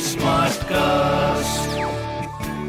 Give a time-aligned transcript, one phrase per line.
[0.00, 1.78] Smart cast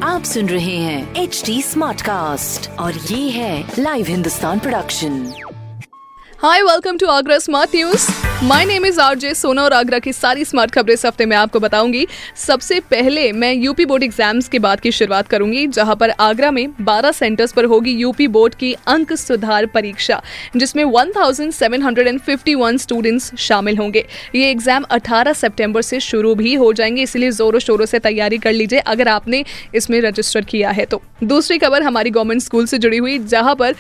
[0.04, 5.18] आप सुन रहे हैं एच डी स्मार्ट कास्ट और ये है live Hindustan production
[6.44, 10.46] hi welcome to Agra smart news my name is RJ Sona और आगरा की सारी
[10.46, 12.06] स्मार्ट खबरें इस हफ़्ते में आपको बताऊँगी।
[12.38, 16.68] सबसे पहले मैं यूपी बोर्ड एग्ज़ाम्स के बाद की शुरुआत करूँगी, जहाँ पर आगरा में
[16.82, 20.22] 12 सेंटर्स पर होगी यूपी बोर्ड की अंक सुधार परीक्षा,
[20.56, 24.06] जिसमें 1751 स्टूडेंट्स शामिल होंगे।
[24.36, 28.52] ये एग्ज़ाम 18 सितंबर से शुरू भी हो जाएँगे, इसलिए जोरों शोरों से तैयारी कर
[28.52, 29.44] लीजिए अगर आपने
[29.76, 33.76] इसमें रजिस्टर किया है तो। दूसरी खबर हमारी गवर्नमेंट स्कूल से जुड़ी हुई, जहाँ पर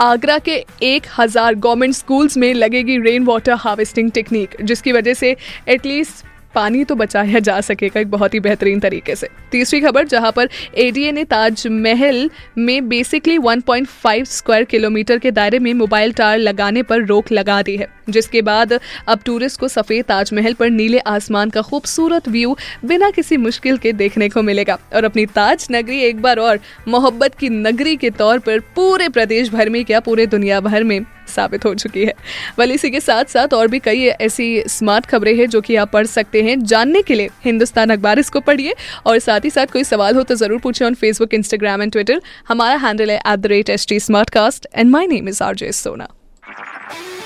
[0.00, 0.52] आगरा के
[0.82, 5.36] एक हज़ार गवर्नमेंट स्कूल्स में लगेगी रेन वाटर हार्वेस्टिंग टेक्निक जिसकी वजह से
[5.68, 10.32] एटलीस्ट पानी तो बचाया जा सकेगा एक बहुत ही बेहतरीन तरीके से। तीसरी खबर, जहाँ
[10.32, 16.82] पर एडीए ने ताजमहल में बेसिकली 1.5 स्क्वायर किलोमीटर के दायरे में मोबाइल टावर लगाने
[16.82, 21.50] पर रोक लगा दी है, जिसके बाद अब टूरिस्ट को सफ़ेद ताजमहल पर नीले आसमान
[21.50, 26.22] का खूबसूरत व्यू बिना किसी मुश्किल के देखने को मिलेगा। और अपनी ताज नगरी एक
[26.22, 26.58] बार और,
[26.88, 31.00] मोहब्बत की नगरी के तौर पर पूरे प्रदेश भर में क्या पूरे दुनिया भर में
[31.28, 32.14] साबित हो चुकी है।
[32.58, 35.90] वल इसी के साथ साथ और भी कई ऐसी स्मार्ट खबरें हैं जो कि आप
[35.92, 38.74] पढ़ सकते हैं। जानने के लिए हिंदुस्तान अखबार इसको पढ़िए
[39.06, 42.20] और साथ ही साथ कोई सवाल हो तो ज़रूर पूछे on Facebook Instagram and Twitter
[42.48, 45.54] हमारा हैंडल है at the rate H T smart cast and my name is R
[45.54, 46.08] J Sona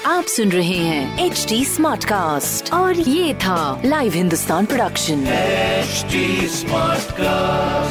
[0.07, 5.25] आप सुन रहे हैं एच डी स्मार्ट कास्ट और ये था live Hindustan production
[6.51, 7.82] smart cast